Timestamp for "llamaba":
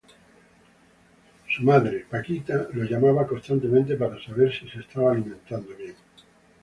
2.85-3.27